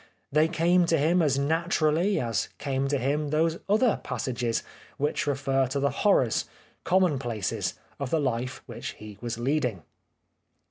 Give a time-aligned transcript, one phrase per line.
[0.31, 4.63] They came to him as naturally as came to him those other passages
[4.97, 6.45] which refer to the horrors,
[6.83, 9.83] commonplaces of the life which he was leading.